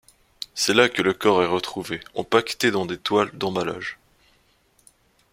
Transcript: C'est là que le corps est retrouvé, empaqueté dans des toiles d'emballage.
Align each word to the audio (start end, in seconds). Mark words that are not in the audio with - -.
C'est 0.55 0.73
là 0.73 0.89
que 0.89 1.03
le 1.03 1.13
corps 1.13 1.43
est 1.43 1.45
retrouvé, 1.45 1.99
empaqueté 2.15 2.71
dans 2.71 2.87
des 2.87 2.97
toiles 2.97 3.29
d'emballage. 3.35 3.99